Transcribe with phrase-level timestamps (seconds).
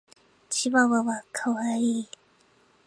[0.49, 2.09] チワワは可愛い。